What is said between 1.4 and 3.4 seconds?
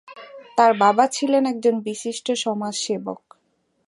একজন বিশিষ্ট সমাজ সেবক।